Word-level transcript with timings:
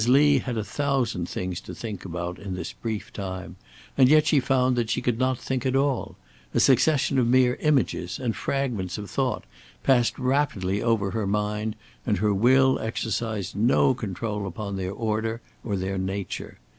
Lee 0.07 0.39
had 0.39 0.57
a 0.57 0.63
thousand 0.63 1.29
things 1.29 1.61
to 1.61 1.75
think 1.75 2.05
about 2.05 2.39
in 2.39 2.55
this 2.55 2.73
brief 2.73 3.13
time, 3.13 3.55
and 3.95 4.09
yet 4.09 4.25
she 4.25 4.39
found 4.39 4.75
that 4.75 4.89
she 4.89 4.99
could 4.99 5.19
not 5.19 5.37
think 5.37 5.63
at 5.63 5.75
all; 5.75 6.15
a 6.55 6.59
succession 6.59 7.19
of 7.19 7.27
mere 7.27 7.53
images 7.61 8.17
and 8.17 8.35
fragments 8.35 8.97
of 8.97 9.11
thought 9.11 9.43
passed 9.83 10.17
rapidly 10.17 10.81
over 10.81 11.11
her 11.11 11.27
mind, 11.27 11.75
and 12.03 12.17
her 12.17 12.33
will 12.33 12.79
exercised 12.79 13.55
no 13.55 13.93
control 13.93 14.47
upon 14.47 14.75
their 14.75 14.89
order 14.91 15.39
or 15.63 15.75
their 15.75 15.99
nature. 15.99 16.57